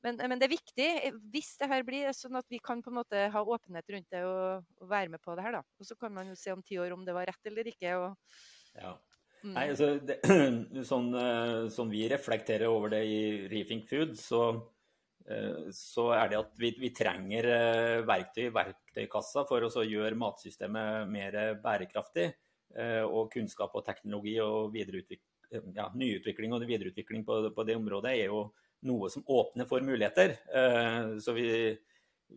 [0.00, 0.88] men, men, det er viktig
[1.32, 4.22] hvis det her blir sånn at vi kan på en måte ha åpenhet rundt det
[4.24, 5.58] og, og være med på det her.
[5.58, 5.60] da.
[5.76, 7.92] Og Så kan man jo se om ti år om det var rett eller ikke.
[8.00, 8.38] Og...
[8.80, 8.94] Ja.
[9.40, 9.54] Mm.
[9.54, 10.18] Nei, altså, det,
[10.90, 11.08] sånn,
[11.72, 13.20] sånn, vi reflekterer over det i
[13.52, 14.42] Reefing Food, så,
[15.76, 17.48] så er det at vi, vi trenger
[18.08, 22.30] verktøy i verktøykassa for å gjøre matsystemet mer bærekraftig.
[23.10, 24.76] Og kunnskap og teknologi og
[25.74, 28.44] ja, nyutvikling og videreutvikling på, på det området er jo
[28.86, 30.36] noe som åpner for muligheter.
[30.54, 31.46] Eh, så vi,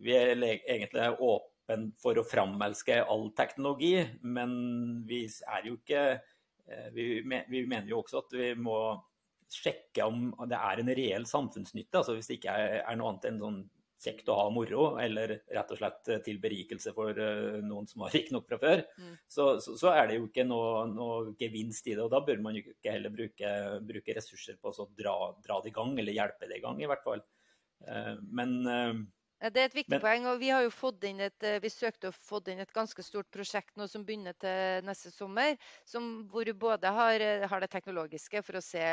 [0.04, 4.50] vi er egentlig åpne for å framelske all teknologi, men
[5.08, 6.32] vi er jo ikke eh,
[6.94, 8.78] vi, vi mener jo også at vi må
[9.52, 12.00] sjekke om det er en reell samfunnsnytte.
[12.00, 13.62] altså Hvis det ikke er noe annet enn sånn
[14.04, 18.04] kjekt å ha moro, eller rett og slett eh, til berikelse for uh, noen som
[18.04, 19.14] har rik nok fra før, mm.
[19.36, 22.02] så, så, så, er det jo ikke noe, noe, gevinst i det.
[22.04, 23.54] og Da bør man jo ikke heller bruke,
[23.86, 26.90] bruke ressurser på å dra, dra, det i gang, eller hjelpe det i gang, i
[26.90, 27.24] hvert fall.
[28.34, 28.52] Men
[29.44, 30.26] ja, det er et viktig Men, poeng.
[30.30, 33.28] og Vi har jo fått inn et, vi søkte å få inn et ganske stort
[33.34, 35.58] prosjekt nå som begynner til neste sommer.
[35.84, 38.84] Som, hvor du både har, har, det teknologiske for å se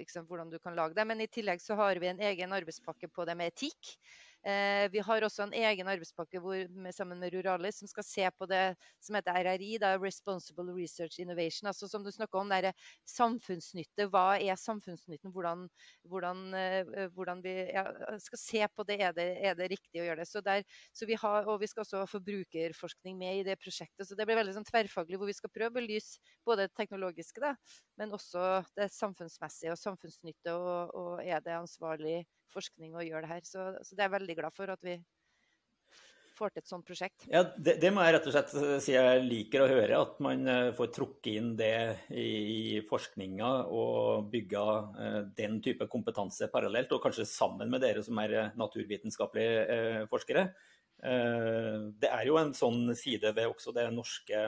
[0.00, 3.12] liksom, hvordan du kan lage det, men i tillegg så har vi en egen arbeidspakke
[3.12, 3.94] på det med etikk.
[4.40, 6.62] Eh, vi har også en egen arbeidspakke hvor,
[6.96, 8.62] sammen med Ruralis som skal se på det
[9.04, 11.68] som heter RRI, da, Responsible Research Innovation.
[11.68, 12.72] altså Som du snakker om, det
[13.04, 14.08] samfunnsnytte.
[14.08, 15.32] Hva er samfunnsnytten?
[15.34, 15.66] Hvordan,
[16.08, 17.84] hvordan, eh, hvordan vi ja,
[18.18, 19.00] skal se på det.
[19.00, 19.28] Er, det.
[19.44, 20.28] er det riktig å gjøre det?
[20.28, 20.64] Så der,
[20.96, 24.08] så vi har, og vi skal også ha forbrukerforskning med i det prosjektet.
[24.08, 26.16] Så det blir veldig sånn tverrfaglig hvor vi skal prøve å belyse
[26.48, 27.54] både det teknologiske, da,
[28.00, 30.56] men også det samfunnsmessige og samfunnsnytte.
[30.56, 33.46] Og, og er det ansvarlig forskning og gjøre det her.
[33.46, 34.98] Så, så, det er jeg veldig glad for at vi
[36.40, 37.26] får til et sånt prosjekt.
[37.28, 40.00] Ja, det, det, må jeg rett og slett si jeg liker å høre.
[40.00, 41.74] At man eh, får trukket inn det
[42.16, 46.92] i, forskninga og bygga uh, den type kompetanse parallelt.
[46.96, 50.50] Og kanskje sammen med dere som er eh, naturvitenskapelige forskere.
[51.00, 54.40] Det er jo en sånn side ved også det norske,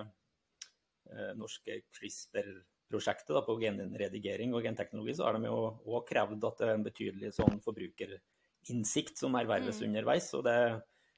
[1.39, 2.51] norske CRISPR
[2.93, 6.79] prosjektet da, på genredigering og genteknologi, så har de jo òg krevd at det er
[6.79, 9.87] en betydelig sånn forbrukerinnsikt som erverves mm.
[9.89, 10.29] underveis.
[10.39, 10.59] og det,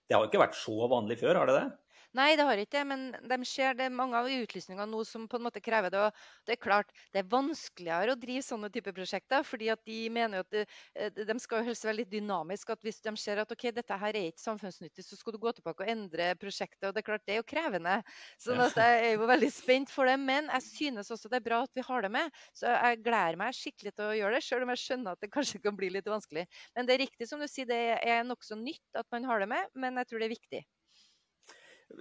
[0.09, 1.67] det har ikke vært så vanlig før, har det det?
[2.15, 5.25] Nei, det har ikke det, men de ser det er mange av utlysningene nå som
[5.31, 5.99] på en måte krever det.
[5.99, 9.97] og Det er klart, det er vanskeligere å drive sånne typer prosjekter, fordi at de
[10.15, 10.63] mener at det,
[10.95, 12.71] eh, de skal helst være litt dynamiske.
[12.77, 15.53] at Hvis de ser at ok, dette her er ikke samfunnsnyttig, så skal du gå
[15.59, 16.87] tilbake og endre prosjektet.
[16.87, 17.97] og Det er klart, det er jo krevende.
[18.39, 20.17] sånn jeg er jo veldig spent for det.
[20.21, 22.31] Men jeg synes også det er bra at vi har det med.
[22.55, 25.33] Så jeg gleder meg skikkelig til å gjøre det, selv om jeg skjønner at det
[25.35, 26.47] kanskje kan bli litt vanskelig.
[26.77, 29.49] Men det er riktig som du sier, det er nokså nytt at man har det
[29.51, 30.65] med, men jeg tror det er viktig.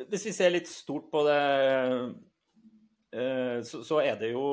[0.10, 1.41] Hvis vi ser litt stort på det,
[3.13, 4.47] eh, så er det jo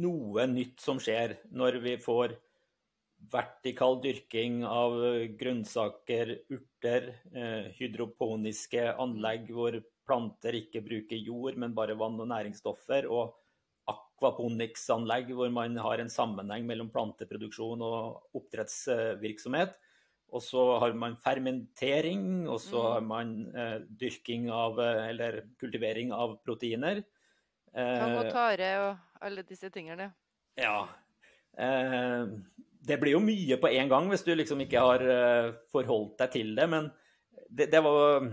[0.00, 2.36] noe nytt som skjer når vi får
[3.30, 4.94] vertikal dyrking av
[5.40, 9.76] grønnsaker, urter, eh, hydroponiske anlegg hvor
[10.06, 13.36] planter ikke bruker jord, men bare vann og næringsstoffer, og
[13.90, 19.76] aquaponics-anlegg hvor man har en sammenheng mellom planteproduksjon og oppdrettsvirksomhet.
[20.30, 23.08] Og så har man fermentering, og så har mm.
[23.10, 27.02] man eh, dyrking av, eh, eller kultivering av proteiner.
[27.74, 30.10] Tang og eh, tare og alle disse tingene.
[30.58, 30.86] Ja.
[31.58, 32.24] Eh,
[32.80, 36.34] det blir jo mye på en gang hvis du liksom ikke har eh, forholdt deg
[36.38, 36.66] til det.
[36.70, 36.90] Men
[37.50, 38.26] det, det var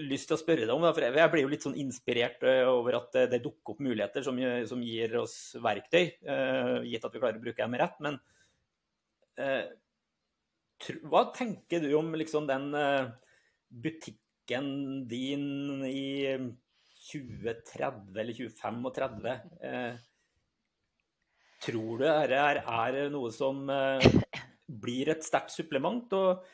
[0.00, 3.18] lyst til å spørre deg om, for jeg blir jo litt sånn inspirert over at
[3.28, 7.44] det, dukker opp muligheter som, som, gir oss verktøy, eh, gitt at vi klarer å
[7.44, 8.00] bruke dem rett.
[8.04, 8.20] Men
[11.08, 13.12] hva tenker du om liksom den eh,
[13.84, 16.34] butikken din i
[17.10, 19.30] 2030 eller 2035?
[19.68, 19.94] Eh,
[21.64, 24.04] tror du dette er, er, noe som eh,
[24.66, 26.12] blir et sterkt supplement?
[26.12, 26.44] og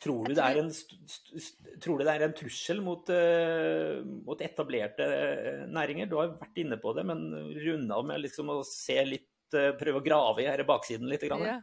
[0.00, 0.70] Tror du, det er en,
[1.84, 3.10] tror du det er en trussel mot,
[4.24, 5.04] mot, etablerte
[5.68, 6.08] næringer?
[6.08, 7.26] Du har vært inne på det, men
[7.66, 11.28] runde av med liksom å se litt, prøve å grave i baksiden litt.
[11.28, 11.44] Grann.
[11.44, 11.58] Ja.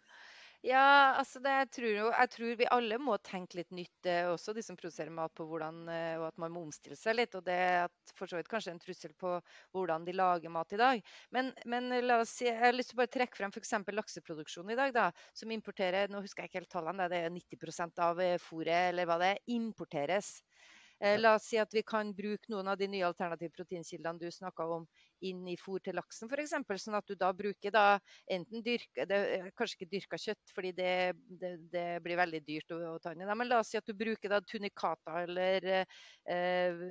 [0.66, 4.26] Ja, altså det, jeg, tror jo, jeg tror vi alle må tenke litt nytt, eh,
[4.28, 7.36] også de som produserer mat, på hvordan, eh, og at man må omstille seg litt.
[7.38, 7.86] Og det er
[8.18, 9.36] for så vidt kanskje en trussel på
[9.76, 11.04] hvordan de lager mat i dag.
[11.36, 13.76] Men, men la oss si, jeg har lyst til å bare trekke frem f.eks.
[14.00, 15.06] lakseproduksjonen i dag, da,
[15.38, 19.08] som importerer nå husker jeg ikke helt tallene, det er 90 av eh, fôret eller
[19.08, 20.40] hva det er, importeres.
[21.00, 24.32] Eh, la oss si at vi kan bruke noen av de nye alternative proteinkildene du
[24.34, 24.88] snakka om
[25.26, 26.56] inn i fôr til laksen f.eks.
[26.84, 27.86] Sånn at du da bruker da
[28.32, 29.06] enten dyrka
[29.58, 30.92] Kanskje ikke dyrka kjøtt, fordi det,
[31.42, 33.26] det, det, blir veldig dyrt å, å ta inn.
[33.28, 36.84] Men la oss si at du bruker da tunicata eller eh,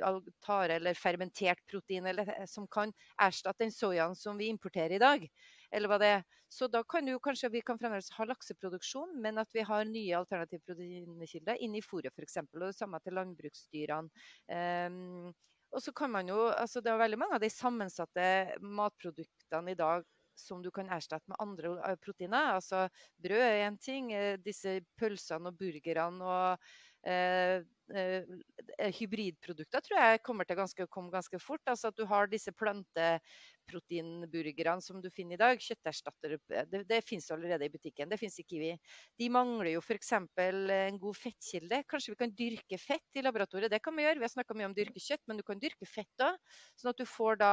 [0.44, 5.02] tare eller fermentert protein eller, eh, som kan erstatte den soyaen som vi importerer i
[5.02, 5.28] dag.
[5.74, 6.26] eller hva det er.
[6.48, 10.18] Så da kan jo kanskje vi kan fremdeles ha lakseproduksjon, men at vi har nye
[10.18, 12.38] alternative proteinkilder inn i fôret f.eks.
[12.44, 14.24] Og det samme til landbruksdyrene.
[14.46, 15.34] Um,
[15.74, 18.26] og så kan man jo, altså Det er veldig mange av de sammensatte
[18.62, 20.04] matproduktene i dag
[20.36, 22.52] som du kan erstatte med andre eh, proteiner.
[22.56, 22.86] Altså
[23.22, 26.68] brød er én ting, eh, disse pølsene og burgerne og
[27.08, 31.62] eh, hybridprodukter tror jeg kommer til å komme ganske fort.
[31.70, 35.60] Altså at du har disse planteproteinburgerne som du finner i dag.
[35.62, 36.30] Kjøtterstatter.
[36.48, 38.08] Det, det finnes allerede i butikken.
[38.10, 38.72] Det finnes i Kiwi.
[39.20, 40.12] De mangler jo f.eks.
[40.12, 41.76] en god fettkilde.
[41.90, 43.72] Kanskje vi kan dyrke fett i laboratoriet.
[43.72, 44.20] Det kan vi gjøre.
[44.20, 46.34] Vi har snakka mye om dyrke kjøtt, men du kan dyrke fett òg.
[46.76, 47.52] Sånn at du får da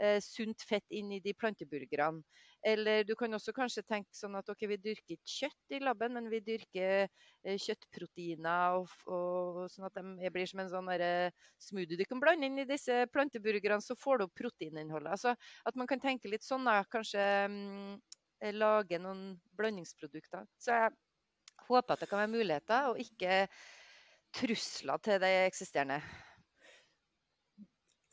[0.00, 2.22] eh, sunt fett inn i de planteburgerne.
[2.62, 6.12] Eller du kan også kanskje tenke sånn at ok, vi dyrker ikke kjøtt i laben,
[6.16, 10.90] men vi dyrker eh, kjøttproteiner, og, og, sånn at de blir som en sånn
[11.64, 15.14] smoothie du kan blande inn i disse planteburgerne, så får du opp proteininnholdet.
[15.16, 15.32] Altså
[15.64, 16.82] at man kan tenke litt sånn, da.
[16.92, 17.96] Kanskje um,
[18.60, 19.24] lage noen
[19.56, 20.44] blandingsprodukter.
[20.60, 20.92] Så jeg
[21.70, 23.46] håper at det kan være muligheter, og ikke
[24.36, 26.02] trusler til det eksisterende.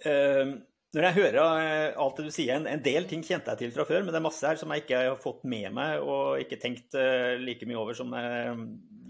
[0.08, 0.60] Um
[0.98, 3.86] når jeg hører eh, alt det du sier, en, del ting kjente jeg til fra
[3.86, 6.58] før, men det er masse her som jeg ikke har fått med meg og ikke
[6.62, 8.56] tenkt uh, like mye over som jeg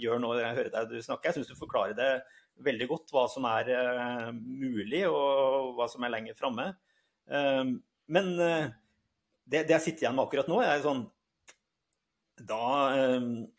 [0.04, 1.30] gjør nå når jeg hører deg du snakke.
[1.30, 2.12] Jeg syns du forklarer det
[2.68, 6.70] veldig godt, hva som er uh, mulig og hva som er lenger framme.
[7.32, 7.78] Uh,
[8.12, 11.08] men det, det, jeg sitter igjen med akkurat nå, er sånn
[12.48, 12.94] da,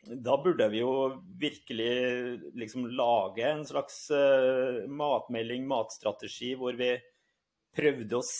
[0.06, 0.92] da, burde vi jo
[1.40, 1.88] virkelig
[2.56, 4.04] liksom lage en slags
[4.86, 6.92] matmelding, matstrategi, hvor vi
[7.78, 8.32] prøvde, oss,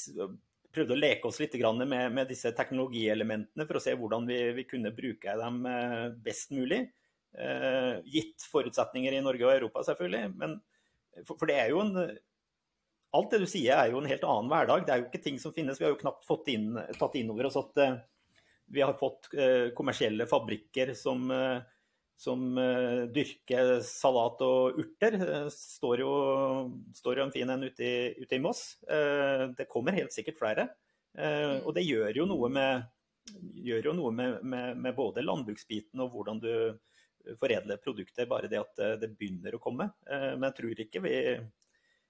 [0.74, 4.66] prøvde å leke oss litt med, med, disse teknologielementene for å se hvordan vi, vi
[4.68, 6.82] kunne bruke dem eh, best mulig.
[7.38, 10.34] Eh, gitt forutsetninger i Norge og Europa, selvfølgelig.
[10.40, 10.58] Men,
[11.24, 12.00] for, for, det er jo en
[13.16, 14.82] Alt det du sier er jo en helt annen hverdag.
[14.84, 15.78] Det er jo ikke ting som finnes.
[15.80, 17.94] Vi har jo knapt inn, tatt inn over oss at eh,
[18.68, 21.62] vi har fått eh, kommersielle fabrikker som uh,
[22.18, 25.16] som uh, dyrker salat og urter.
[25.22, 26.12] Uh, står, jo,
[26.98, 28.72] står jo en fin en ute, ute i, Moss.
[28.90, 30.68] Uh, det kommer helt sikkert flere.
[31.18, 31.64] Mm.
[31.66, 32.82] Og det gjør jo noe med,
[33.64, 36.52] jo noe med, med, med både landbruksbiten og hvordan du
[37.40, 39.88] foredler produkter, bare det at det begynner å komme.
[40.06, 41.16] Men jeg tror ikke vi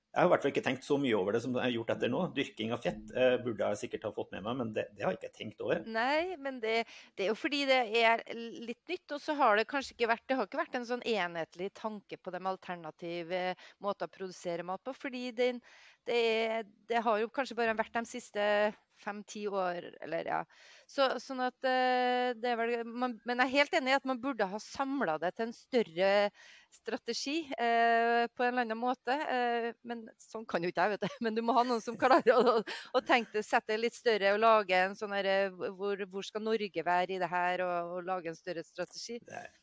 [0.08, 1.90] jeg har i hvert fall ikke tenkt så mye over det som jeg har gjort
[1.92, 2.22] etter nå.
[2.34, 5.12] Dyrking av fett eh, burde jeg sikkert ha fått med meg, men det, det har
[5.12, 5.82] jeg ikke tenkt over.
[5.84, 6.74] Nei, men det,
[7.12, 9.04] det, er jo fordi det er litt nytt.
[9.14, 12.16] Og så har det kanskje ikke vært, det har ikke vært en sånn enhetlig tanke
[12.16, 13.42] på de alternative
[13.84, 14.96] måter å produsere mat på.
[14.96, 15.52] Fordi det,
[16.08, 18.48] det har jo kanskje bare vært de siste
[19.04, 20.42] fem-ti år, eller ja.
[20.88, 24.06] Så, sånn at eh, det er vel, man, Men jeg er helt enig i at
[24.08, 26.12] man burde ha samla det til en større
[26.72, 29.12] strategi eh, på en eller annen måte.
[29.12, 31.16] Eh, men sånn kan jo ikke jeg, vet du.
[31.24, 32.58] Men du må ha noen som klarer å,
[32.96, 36.44] å tenke, sette det litt større og lage en sånn her eh, hvor, hvor, skal
[36.44, 39.18] Norge være i det her, og, og lage en større strategi.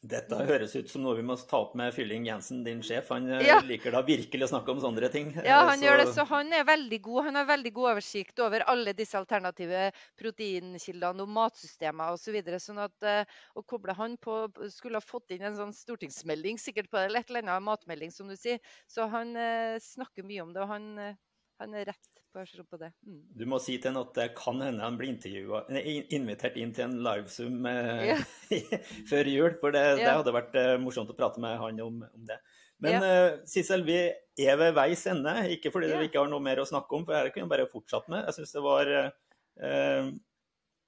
[0.05, 3.09] Dette høres ut som noe vi må ta opp med Fylling Jensen, din sjef.
[3.13, 3.59] Han eh, ja.
[3.65, 5.31] liker da virkelig å snakke om sånne ting.
[5.45, 5.87] Ja, han så...
[5.87, 6.07] gjør det.
[6.15, 7.21] Så han er veldig god.
[7.29, 9.89] Han har veldig god oversikt over alle disse alternative
[10.21, 12.23] proteinkilder, og matsystemer osv.
[12.25, 15.75] Så videre, sånn at uh, å koble han på Skulle ha fått inn en sånn
[15.75, 18.57] stortingsmelding sikkert på et eller annet matmelding, som du sier.
[18.89, 21.13] Så han uh, snakker mye om det, og han, uh,
[21.61, 22.89] han er rett på på det.
[23.07, 23.19] Mm.
[23.39, 26.97] Du må si til ham at det kan hende han blir invitert inn til en
[27.05, 27.63] livezoom
[28.03, 28.17] ja.
[29.11, 29.53] før jul.
[29.61, 30.01] For det, ja.
[30.01, 32.35] det hadde vært morsomt å prate med han om, om det.
[32.83, 33.01] Men ja.
[33.01, 33.97] uh, Sissel, vi
[34.45, 35.33] er ved veis ende.
[35.55, 35.99] Ikke fordi ja.
[36.01, 38.25] vi ikke har noe mer å snakke om, for dette kunne vi bare fortsatt med.
[38.27, 40.09] Jeg syns det var uh,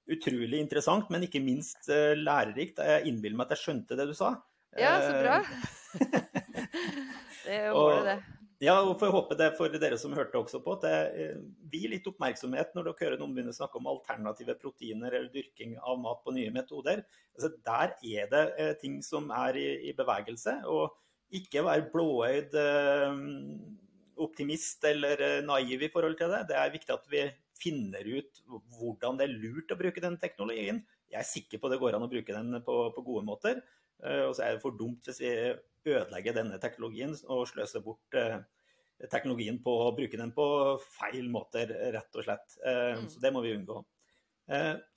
[0.08, 2.82] utrolig interessant, men ikke minst uh, lærerikt.
[2.84, 4.34] Jeg innbiller meg at jeg skjønte det du sa.
[4.78, 5.38] Ja, så bra.
[7.46, 8.18] det er jo målet, det.
[8.58, 11.26] Ja, og får håpe det for dere som hørte også på, at det
[11.70, 15.76] blir litt oppmerksomhet når dere hører noen begynne å snakke om alternative proteiner eller dyrking
[15.78, 17.04] av mat på nye metoder.
[17.38, 20.56] Altså, der er det ting som er i, i bevegelse.
[20.66, 20.90] og
[21.36, 23.18] ikke være blåøyd eh,
[24.18, 26.46] optimist eller eh, naiv i forhold til det.
[26.50, 27.24] Det er viktig at vi
[27.58, 28.42] finner ut
[28.78, 30.80] hvordan det er lurt å bruke den teknologien.
[31.08, 33.60] Jeg er sikker på det går an å bruke den på, på gode måter.
[34.04, 35.34] Eh, og så er det for dumt hvis vi
[35.88, 38.16] ødelegger denne teknologien og sløser bort
[39.08, 40.44] teknologien på å bruke den på
[40.98, 42.58] feil måter, rett og slett.
[42.66, 43.06] Mm.
[43.08, 43.78] Så det må vi unngå.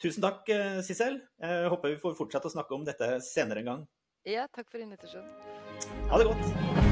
[0.02, 0.50] Tusen takk,
[0.84, 1.22] Sissel.
[1.38, 3.90] Jeg håper vi får fortsette å snakke om dette senere en gang.
[4.28, 5.61] Ja, takk for invitasjonen.
[6.10, 6.91] Ha det godt.